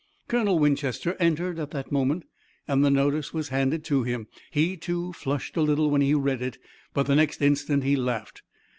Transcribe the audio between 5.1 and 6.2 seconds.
flushed a little when he